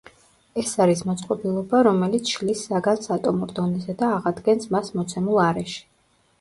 ეს 0.61 0.69
არის 0.85 1.03
მოწყობილობა 1.09 1.81
რომელიც 1.89 2.33
შლის 2.37 2.65
საგანს 2.71 3.13
ატომურ 3.19 3.55
დონეზე 3.61 3.99
და 4.03 4.11
აღადგენს 4.17 4.69
მას 4.77 4.93
მოცემულ 5.01 5.43
არეში. 5.49 5.81